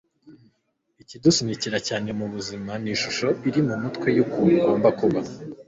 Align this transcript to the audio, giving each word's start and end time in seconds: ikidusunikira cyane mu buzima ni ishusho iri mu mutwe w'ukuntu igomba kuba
ikidusunikira 1.01 1.77
cyane 1.87 2.09
mu 2.19 2.25
buzima 2.33 2.71
ni 2.81 2.89
ishusho 2.95 3.27
iri 3.47 3.61
mu 3.67 3.75
mutwe 3.81 4.07
w'ukuntu 4.17 4.53
igomba 4.57 4.89
kuba 4.99 5.19